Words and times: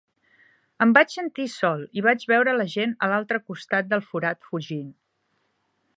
Em 0.85 0.93
vaig 0.97 1.13
sentir 1.15 1.45
sol 1.57 1.83
i 2.01 2.05
vaig 2.07 2.25
veure 2.33 2.57
la 2.61 2.67
gent 2.77 2.97
a 3.03 3.11
l'altre 3.13 3.41
costat 3.51 3.93
del 3.93 4.03
forat 4.09 4.49
fugint. 4.51 4.93